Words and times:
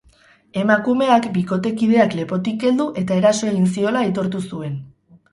Emakumeak 0.59 1.25
bikotekideak 1.33 2.15
lepotik 2.19 2.65
heldu 2.69 2.87
eta 3.01 3.17
eraso 3.21 3.51
egin 3.51 3.67
ziola 3.75 4.01
aitortu 4.07 4.41
zuen. 4.47 4.73